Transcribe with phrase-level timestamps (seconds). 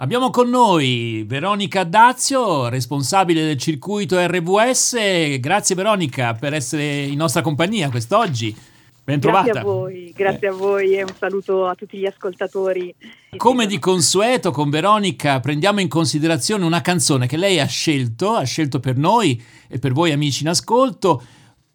[0.00, 5.40] Abbiamo con noi Veronica Dazio, responsabile del circuito RVS.
[5.40, 8.56] Grazie Veronica per essere in nostra compagnia quest'oggi.
[9.02, 9.50] Bentrovata.
[9.50, 12.94] Grazie a voi, grazie a voi e un saluto a tutti gli ascoltatori.
[13.36, 18.44] Come di consueto con Veronica prendiamo in considerazione una canzone che lei ha scelto, ha
[18.44, 21.20] scelto per noi e per voi amici in ascolto,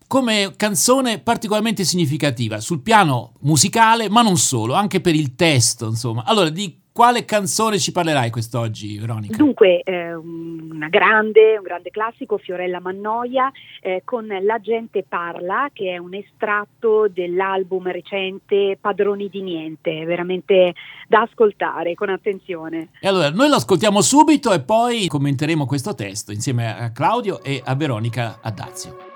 [0.08, 6.24] come canzone particolarmente significativa sul piano musicale, ma non solo, anche per il testo, insomma.
[6.24, 9.36] Allora, di quale canzone ci parlerai quest'oggi, Veronica?
[9.36, 15.94] Dunque, eh, una grande, un grande classico, Fiorella Mannoia, eh, con La gente parla, che
[15.94, 20.76] è un estratto dell'album recente Padroni di Niente, veramente
[21.08, 22.90] da ascoltare con attenzione.
[23.02, 27.60] E allora, noi lo ascoltiamo subito e poi commenteremo questo testo insieme a Claudio e
[27.64, 29.13] a Veronica Addazio.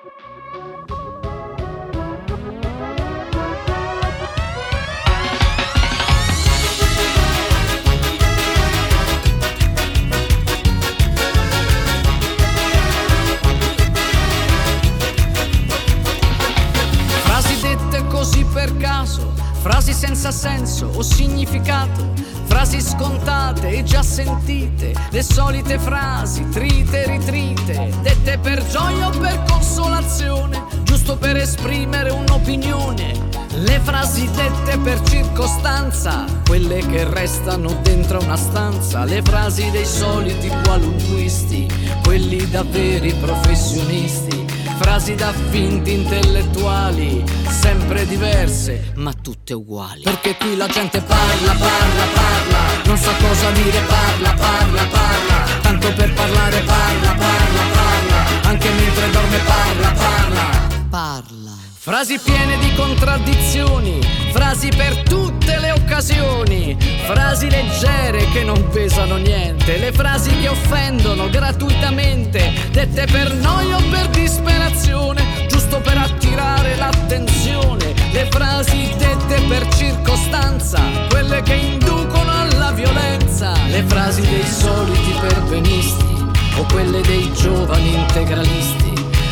[24.17, 31.35] Sentite, le solite frasi trite e ritrite, dette per gioia o per consolazione, giusto per
[31.35, 33.13] esprimere un'opinione,
[33.57, 40.51] le frasi dette per circostanza, quelle che restano dentro una stanza, le frasi dei soliti
[40.63, 41.67] qualunquisti,
[42.01, 44.46] quelli da veri professionisti
[44.77, 50.01] frasi da finti intellettuali, sempre diverse, ma tutte uguali.
[50.03, 55.93] Perché qui la gente parla, parla, parla, non sa cosa dire, parla, parla, parla, tanto
[55.93, 61.76] per parlare, parla, parla, parla, anche mentre dorme, parla, parla, parla.
[61.87, 64.01] Frasi piene di contraddizioni,
[64.33, 71.29] frasi per tutte le occasioni, frasi leggere che non pesano niente, le frasi che offendono
[71.29, 79.73] gratuitamente, dette per noia o per disperazione, giusto per attirare l'attenzione, le frasi dette per
[79.73, 86.25] circostanza, quelle che inducono alla violenza, le frasi dei soliti perbenisti
[86.57, 88.86] o quelle dei giovani integralisti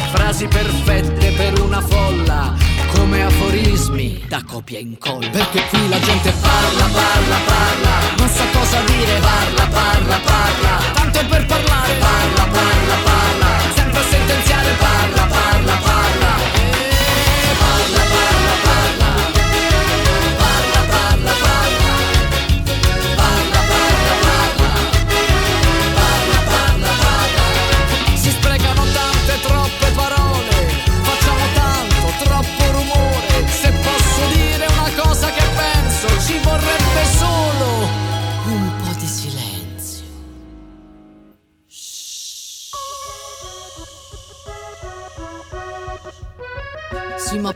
[0.07, 2.53] frasi perfette per una folla,
[2.93, 5.29] come aforismi da copia in colla.
[5.29, 11.19] Perché qui la gente parla, parla, parla, non sa cosa dire, parla, parla, parla, tanto
[11.27, 15.24] per parlare, parla, parla, parla, sempre sentenziare, parla.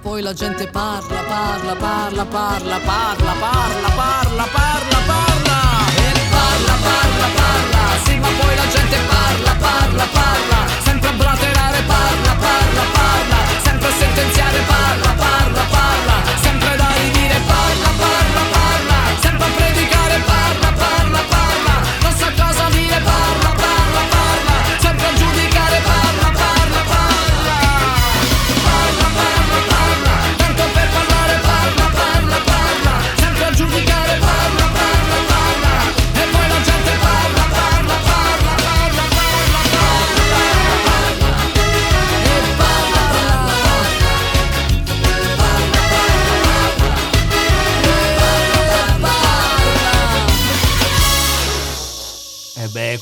[0.01, 5.59] Poi la gente parla, parla, parla, parla, parla, parla, parla, parla, parla.
[5.95, 7.57] E parla, parla, parla.
[7.69, 7.78] Sì,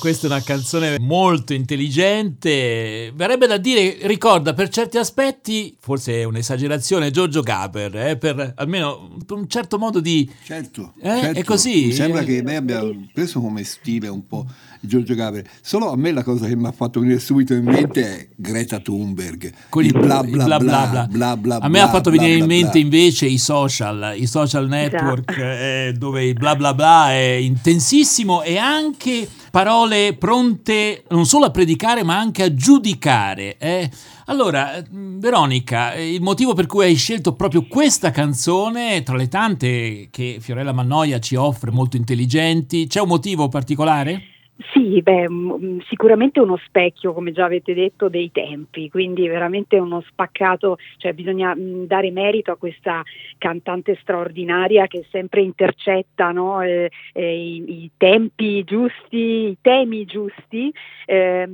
[0.07, 3.12] questa è una canzone molto intelligente.
[3.13, 9.18] Verrebbe da dire, ricorda per certi aspetti, forse è un'esagerazione, Giorgio Gaber, eh, per almeno
[9.25, 10.29] per un certo modo di...
[10.45, 11.40] Certo, Eh, certo.
[11.40, 11.88] è così?
[11.88, 12.81] Mi sembra che lei abbia
[13.13, 14.45] preso come stile un po'
[14.79, 15.45] Giorgio Gaber.
[15.59, 18.80] Solo a me la cosa che mi ha fatto venire subito in mente è Greta
[18.80, 19.51] Thunberg.
[19.68, 22.38] con il bla bla bla, bla, bla, bla, A me bla, ha fatto bla, venire
[22.39, 22.80] in bla, mente bla.
[22.80, 28.57] invece i social, i social network, eh, dove il bla bla bla è intensissimo e
[28.57, 29.27] anche
[29.57, 33.57] parole pronte non solo a predicare ma anche a giudicare.
[33.57, 33.89] eh.
[34.27, 39.27] Allora, mh, Veronica, eh, il motivo per cui hai scelto proprio questa canzone, tra le
[39.27, 44.21] tante che Fiorella Mannoia ci offre, molto intelligenti, c'è un motivo particolare?
[45.01, 45.28] Beh,
[45.89, 51.54] sicuramente uno specchio, come già avete detto, dei tempi, quindi veramente uno spaccato, cioè bisogna
[51.57, 53.04] dare merito a questa
[53.38, 56.62] cantante straordinaria che sempre intercetta no?
[56.62, 60.74] eh, eh, i, i, tempi giusti, i temi giusti.
[61.06, 61.48] Eh,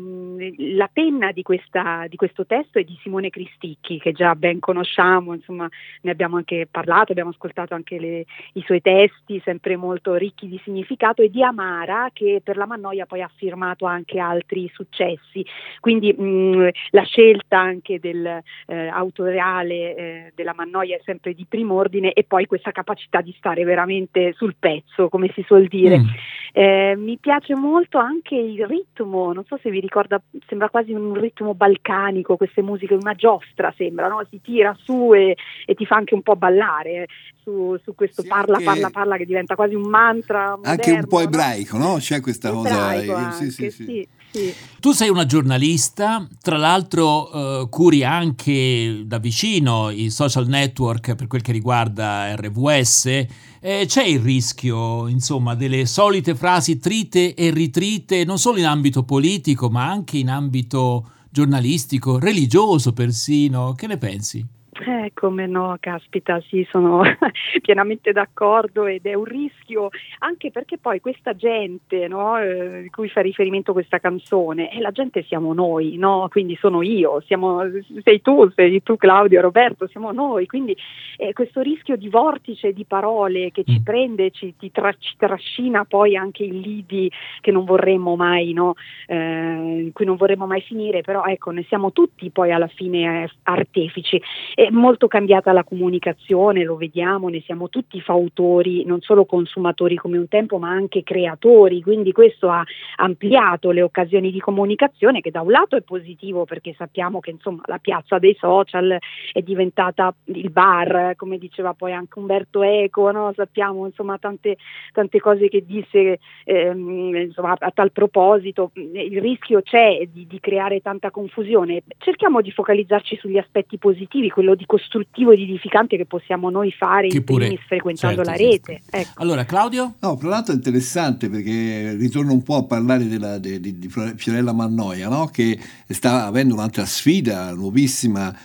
[0.75, 5.33] la penna di, questa, di, questo testo è di Simone Cristicchi, che già ben conosciamo,
[5.33, 5.68] insomma
[6.01, 10.59] ne abbiamo anche parlato, abbiamo ascoltato anche le, i suoi testi, sempre molto ricchi di
[10.63, 15.45] significato, e di Amara, che per la Mannoia poi ha firmato anche altri successi.
[15.79, 22.13] Quindi mh, la scelta anche dell'autoreale eh, eh, della Mannoia è sempre di primo ordine
[22.13, 25.99] e poi questa capacità di stare veramente sul pezzo, come si suol dire.
[25.99, 26.07] Mm.
[26.55, 31.13] Eh, mi piace molto anche il ritmo, non so se vi ricorda, sembra quasi un
[31.15, 34.23] ritmo balcanico, queste musiche, una giostra sembra, no?
[34.29, 35.35] si tira su e,
[35.65, 37.07] e, ti fa anche un po' ballare
[37.41, 40.49] su, su questo sì, parla, parla, parla che diventa quasi un mantra.
[40.49, 41.95] Moderno, anche un po' ebraico, no?
[41.97, 43.12] C'è questa ebraico cosa.
[43.15, 44.07] Anche, sì, sì, sì.
[44.33, 44.51] Sì.
[44.80, 47.31] Tu sei una giornalista, tra l'altro
[47.62, 53.06] eh, curi anche da vicino i social network per quel che riguarda RVS.
[53.06, 59.04] Eh, c'è il rischio, insomma, delle solite frasi trite e ritrite, non solo in ambito
[59.04, 63.74] politico, ma anche in ambito giornalistico, religioso persino.
[63.74, 64.44] Che ne pensi?
[64.85, 67.01] Eh, come no, caspita, sì, sono
[67.62, 69.89] pienamente d'accordo ed è un rischio
[70.19, 74.81] anche perché poi questa gente no, eh, di cui fa riferimento questa canzone, e eh,
[74.81, 76.27] la gente siamo noi, no?
[76.30, 77.62] quindi sono io, siamo,
[78.03, 80.75] sei tu, sei tu Claudio, Roberto, siamo noi, quindi
[81.18, 83.83] eh, questo rischio di vortice di parole che ci mm.
[83.83, 88.74] prende, ci, tra, ci trascina poi anche in lidi che non vorremmo mai, no?
[89.07, 93.24] eh, in cui non vorremmo mai finire, però ecco, ne siamo tutti poi alla fine
[93.24, 94.21] eh, artefici.
[94.53, 100.17] È molto cambiata la comunicazione, lo vediamo, ne siamo tutti fautori, non solo consumatori come
[100.17, 102.63] un tempo, ma anche creatori, quindi questo ha
[102.97, 107.61] ampliato le occasioni di comunicazione che da un lato è positivo perché sappiamo che insomma
[107.65, 108.97] la piazza dei social
[109.31, 113.33] è diventata il bar, come diceva poi anche Umberto Eco, no?
[113.35, 114.57] sappiamo insomma tante,
[114.91, 120.79] tante cose che disse ehm, insomma, a tal proposito, il rischio c'è di, di creare
[120.81, 125.98] tanta confusione, cerchiamo di focalizzarci sugli aspetti positivi, quello quello di costruttivo e di edificante
[125.98, 128.81] che possiamo noi fare che in pure, primis frequentando certo, la rete.
[128.89, 129.21] Ecco.
[129.21, 129.95] Allora Claudio?
[130.00, 133.89] No, tra l'altro è interessante perché ritorno un po' a parlare della, di, di, di
[133.89, 135.25] Fiorella Mannoia, no?
[135.27, 138.36] che sta avendo un'altra sfida nuovissima,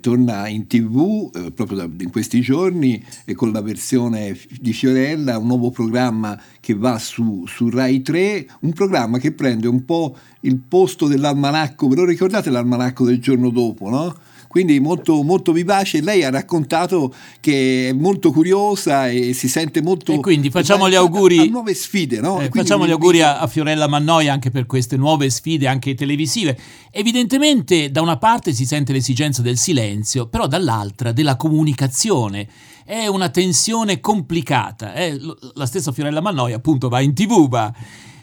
[0.00, 5.38] torna in tv eh, proprio da, in questi giorni e con la versione di Fiorella,
[5.38, 10.16] un nuovo programma che va su, su Rai 3, un programma che prende un po'
[10.40, 14.26] il posto dell'almanacco, ve lo ricordate l'almanacco del giorno dopo, no?
[14.48, 16.00] Quindi molto, molto vivace.
[16.00, 20.12] Lei ha raccontato che è molto curiosa e si sente molto...
[20.12, 21.38] E quindi facciamo gli auguri...
[21.38, 22.40] A nuove sfide, no?
[22.40, 26.58] Eh, facciamo gli auguri a, a Fiorella Mannoia anche per queste nuove sfide, anche televisive.
[26.90, 32.48] Evidentemente da una parte si sente l'esigenza del silenzio, però dall'altra della comunicazione.
[32.84, 34.94] È una tensione complicata.
[34.94, 35.18] Eh?
[35.54, 37.72] La stessa Fiorella Mannoia appunto va in tv, va...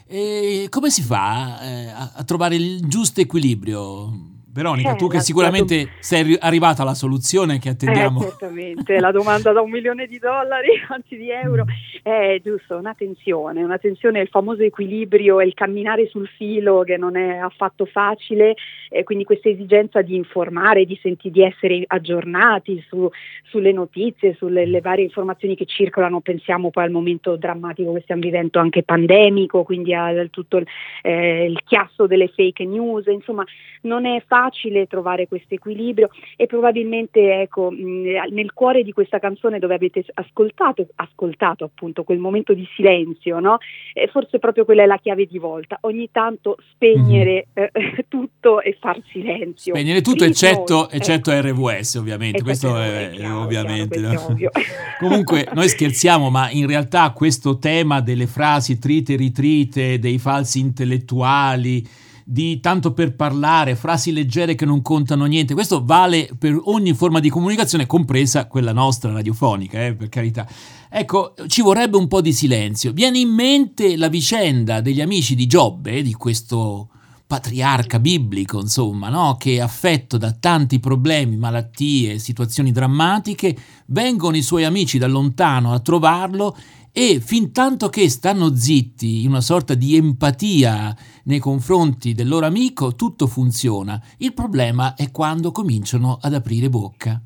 [0.08, 4.34] E come si fa eh, a, a trovare il giusto equilibrio?
[4.56, 8.22] Veronica, eh, tu che sicuramente dom- sei arrivata alla soluzione che attendiamo.
[8.22, 11.66] Eh, certamente, la domanda da un milione di dollari, anzi di euro,
[12.02, 16.96] è giusto, una tensione, una tensione, il famoso equilibrio e il camminare sul filo che
[16.96, 18.54] non è affatto facile,
[18.88, 23.08] e quindi questa esigenza di informare, di, senti- di essere aggiornati su,
[23.44, 28.58] sulle notizie, sulle varie informazioni che circolano, pensiamo poi al momento drammatico che stiamo vivendo
[28.58, 30.66] anche pandemico, quindi a tutto il,
[31.02, 33.44] eh, il chiasso delle fake news, insomma
[33.82, 39.58] non è facile facile trovare questo equilibrio e probabilmente ecco, nel cuore di questa canzone
[39.58, 43.58] dove avete ascoltato, ascoltato appunto quel momento di silenzio, no?
[43.92, 47.68] eh, forse proprio quella è la chiave di volta, ogni tanto spegnere mm-hmm.
[47.72, 49.74] eh, tutto e far silenzio.
[49.74, 51.48] Spegnere tutto eccetto, eccetto ecco.
[51.48, 53.98] RVS ovviamente, questo è, è, chiaro, ovviamente.
[53.98, 54.36] Chiaro, no?
[54.98, 60.60] Comunque noi scherziamo, ma in realtà questo tema delle frasi trite e ritrite, dei falsi
[60.60, 61.84] intellettuali,
[62.28, 65.54] di tanto per parlare, frasi leggere che non contano niente.
[65.54, 70.44] Questo vale per ogni forma di comunicazione, compresa quella nostra radiofonica, eh, per carità.
[70.90, 72.92] Ecco, ci vorrebbe un po' di silenzio.
[72.92, 76.88] Viene in mente la vicenda degli amici di Giobbe, di questo
[77.24, 79.36] patriarca biblico, insomma, no?
[79.38, 83.56] che affetto da tanti problemi, malattie, situazioni drammatiche,
[83.86, 86.56] vengono i suoi amici da lontano a trovarlo
[86.98, 92.46] e fin tanto che stanno zitti, in una sorta di empatia nei confronti del loro
[92.46, 94.02] amico, tutto funziona.
[94.16, 97.20] Il problema è quando cominciano ad aprire bocca.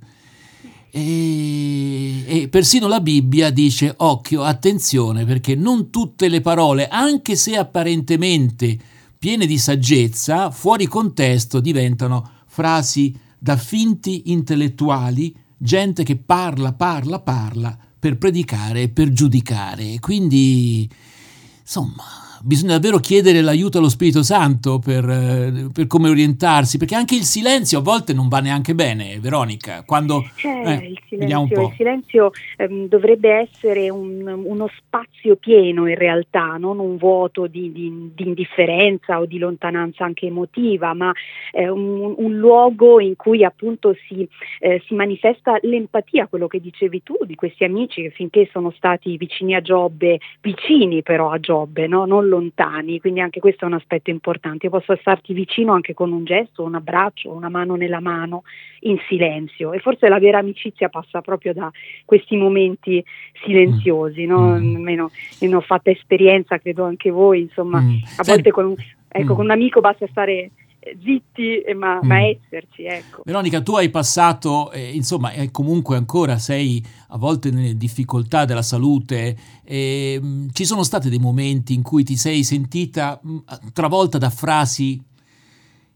[0.90, 7.56] E, e, persino la Bibbia dice occhio, attenzione, perché non tutte le parole, anche se
[7.56, 8.76] apparentemente
[9.16, 17.78] piene di saggezza, fuori contesto diventano frasi da finti intellettuali, gente che parla, parla, parla
[18.00, 20.00] per predicare e per giudicare.
[20.00, 20.88] Quindi,
[21.60, 27.14] insomma, bisogna davvero chiedere l'aiuto allo Spirito Santo per, eh, per, come orientarsi, perché anche
[27.14, 29.82] il silenzio a volte non va neanche bene, Veronica.
[29.84, 36.56] Quando, eh, il silenzio, il silenzio ehm, dovrebbe essere un, uno spazio pieno in realtà,
[36.58, 41.12] non un vuoto di, di, di indifferenza o di lontananza anche emotiva, ma
[41.52, 44.26] eh, un, un, luogo in cui appunto si,
[44.60, 49.16] eh, si manifesta l'empatia, quello che dicevi tu di questi amici che finché sono stati
[49.16, 52.06] vicini a Giobbe, vicini però a Giobbe, no?
[52.06, 54.66] non lontani, quindi anche questo è un aspetto importante.
[54.66, 58.44] Io posso starti vicino anche con un gesto, un abbraccio, una mano nella mano,
[58.80, 59.74] in silenzio.
[59.74, 61.70] E forse la vera amicizia passa proprio da
[62.06, 63.04] questi momenti
[63.44, 64.58] silenziosi, no?
[64.58, 64.76] mm.
[64.76, 65.10] almeno
[65.40, 67.96] ne ho fatta esperienza, credo anche voi, insomma, mm.
[68.16, 68.74] a volte con un,
[69.08, 69.36] ecco, mm.
[69.36, 70.50] con un amico basta stare
[71.02, 72.06] zitti ma, mm.
[72.06, 72.84] ma, esserci.
[72.84, 73.22] Ecco.
[73.24, 78.62] Veronica, tu hai passato, eh, insomma, e comunque ancora sei a volte nelle difficoltà della
[78.62, 79.36] salute.
[79.64, 80.20] Eh,
[80.52, 83.38] ci sono stati dei momenti in cui ti sei sentita mh,
[83.72, 85.02] travolta da frasi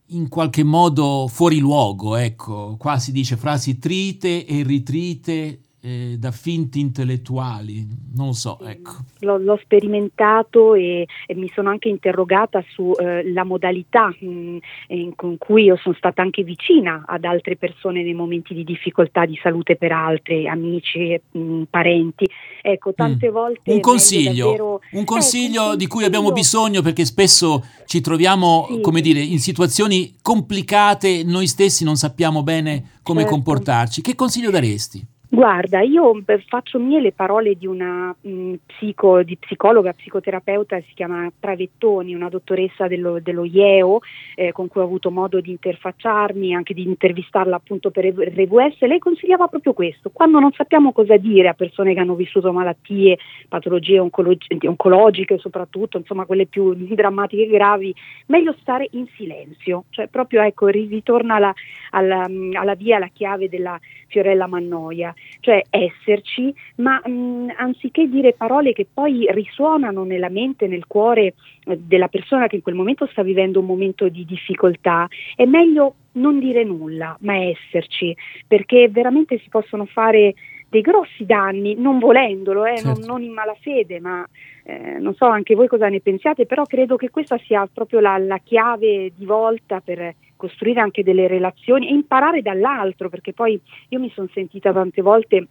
[0.08, 6.30] in qualche modo fuori luogo, ecco, qua si dice frasi trite e ritrite eh, da
[6.30, 8.92] finti intellettuali, non lo so, ecco.
[9.18, 14.56] L'ho, l'ho sperimentato e, e, mi sono anche interrogata sulla eh, modalità mh, mm,
[14.88, 19.26] in, con cui io sono stata anche vicina ad altre persone nei momenti di difficoltà
[19.26, 22.26] di salute per altri, amici, mh, mm, parenti.
[22.62, 23.32] Ecco, tante mm.
[23.32, 23.70] volte...
[23.70, 24.80] Un consiglio, davvero...
[24.92, 28.80] un consiglio ecco, di cui abbiamo bisogno perché spesso ci troviamo, sì.
[28.80, 33.34] come dire, in situazioni complicate, noi stessi non sappiamo bene come certo.
[33.34, 34.00] comportarci.
[34.00, 35.12] Che consiglio daresti?
[35.26, 40.94] Guarda, io faccio mie le parole di una mh, mm, psico, di psicologa, psicoterapeuta, si
[40.94, 44.00] chiama Travettoni, una dottoressa dello, dello IEO,
[44.36, 48.82] eh, con cui ho avuto modo di interfacciarmi, anche di intervistarla appunto per RVS.
[48.82, 53.18] Lei consigliava proprio questo, quando non sappiamo cosa dire a persone che hanno vissuto malattie,
[53.48, 57.94] patologie oncologi- oncologiche soprattutto, insomma quelle più drammatiche e gravi,
[58.26, 61.52] meglio stare in silenzio, cioè proprio ecco, ritorna alla,
[61.90, 68.72] alla, alla via, alla chiave della Fiorella Mannoia cioè esserci, ma mh, anziché dire parole
[68.72, 71.34] che poi risuonano nella mente, nel cuore
[71.66, 75.94] eh, della persona che in quel momento sta vivendo un momento di difficoltà, è meglio
[76.12, 78.16] non dire nulla, ma esserci,
[78.46, 80.34] perché veramente si possono fare
[80.68, 82.98] dei grossi danni, non volendolo, eh, certo.
[82.98, 84.26] non, non, in malafede, ma
[84.64, 88.18] eh, non so anche voi cosa ne pensiate, però credo che questa sia proprio la,
[88.18, 90.14] la chiave di volta per
[90.44, 93.58] costruire anche delle relazioni e imparare dall'altro, perché poi
[93.88, 95.46] io mi sono sentita tante volte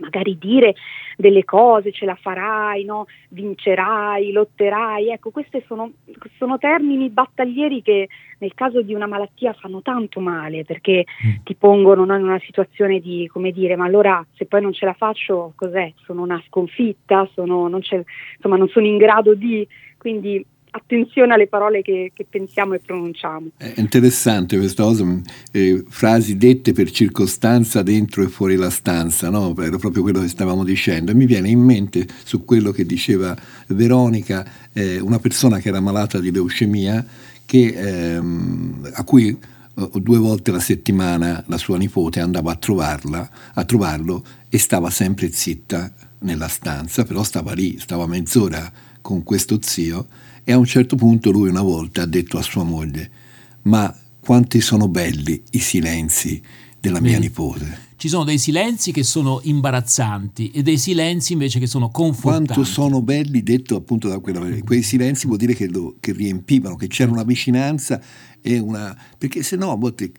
[0.00, 0.74] magari dire
[1.16, 3.04] delle cose, ce la farai, no?
[3.28, 5.92] vincerai, lotterai, ecco, questi sono,
[6.38, 8.08] sono, termini battaglieri che
[8.38, 11.42] nel caso di una malattia fanno tanto male perché mm.
[11.44, 14.86] ti pongono no, in una situazione di, come dire, ma allora se poi non ce
[14.86, 15.92] la faccio, cos'è?
[16.04, 19.68] Sono una sconfitta, sono, non, insomma, non sono in grado di,
[19.98, 23.48] quindi attenzione alle parole che, che, pensiamo e pronunciamo.
[23.56, 25.04] È interessante questa cosa,
[25.52, 29.54] eh, frasi dette per circostanza dentro e fuori la stanza, no?
[29.58, 31.10] era proprio quello che stavamo dicendo.
[31.10, 33.36] E mi viene in mente su quello che diceva
[33.68, 37.04] Veronica, eh, una persona che era malata di leucemia,
[37.44, 43.30] che, ehm, a cui eh, due volte alla settimana la sua nipote andava a trovarla,
[43.54, 49.58] a trovarlo e stava sempre zitta nella stanza, però stava lì, stava mezz'ora con questo
[49.60, 50.06] zio
[50.44, 53.10] e a un certo punto lui una volta ha detto a sua moglie,
[53.62, 56.40] ma quanti sono belli i silenzi
[56.78, 57.24] della mia Bene.
[57.24, 57.88] nipote.
[57.96, 62.54] Ci sono dei silenzi che sono imbarazzanti e dei silenzi invece che sono confortanti.
[62.54, 64.40] Quanto sono belli, detto appunto da quella...
[64.64, 68.00] Quei silenzi vuol dire che, lo, che riempivano, che c'era una vicinanza
[68.40, 68.96] e una...
[69.18, 70.12] perché se no a volte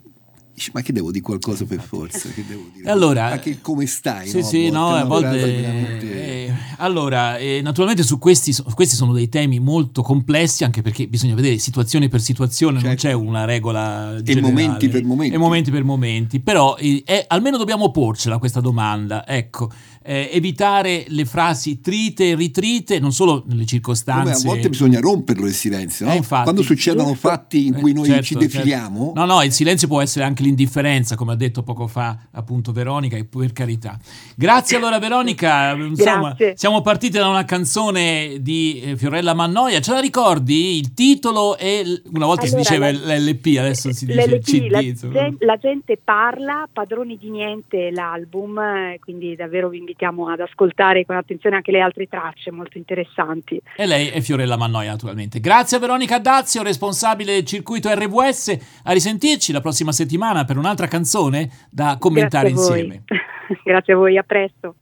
[0.53, 2.29] Dici, ma che devo dire qualcosa per forza?
[2.29, 2.89] Che devo dire?
[2.89, 4.27] Allora, Anche come stai?
[4.27, 4.43] Sì, no?
[4.45, 5.37] sì, no, a volte...
[5.37, 6.45] Veramente...
[6.45, 11.35] Eh, allora, eh, naturalmente su questi, questi sono dei temi molto complessi, anche perché bisogna
[11.35, 12.87] vedere situazione per situazione, certo.
[12.87, 14.39] non c'è una regola generale.
[14.39, 15.35] E momenti per momenti.
[15.35, 19.71] E momenti per momenti, però eh, almeno dobbiamo porcela questa domanda, ecco
[20.03, 24.33] eh, evitare le frasi trite e ritrite, non solo nelle circostanze.
[24.33, 26.13] Come a volte bisogna romperlo il silenzio, no?
[26.13, 29.05] eh, infatti, Quando succedono fatti in cui noi certo, ci defiliamo.
[29.05, 29.19] Certo.
[29.19, 33.15] No, no, il silenzio può essere anche l'indifferenza, come ha detto poco fa appunto Veronica,
[33.15, 33.99] e per carità.
[34.35, 36.53] Grazie allora Veronica, insomma, Grazie.
[36.57, 40.77] Siamo partiti da una canzone di eh, Fiorella Mannoia, ce la ricordi?
[40.77, 45.11] Il titolo e una volta allora, si diceva la, l'LP, adesso si dice l'LP, CD.
[45.11, 48.59] La, la, gente parla, Padroni di Niente l'album,
[48.99, 53.61] quindi davvero vi invitiamo ad ascoltare con attenzione anche le altre tracce molto interessanti.
[53.75, 55.39] E lei è Fiorella Mannoia naturalmente.
[55.39, 60.87] Grazie a Veronica Dazio, responsabile del circuito RVS, a risentirci la prossima settimana per un'altra
[60.87, 63.03] canzone da commentare Grazie insieme.
[63.63, 64.75] Grazie a voi, a presto.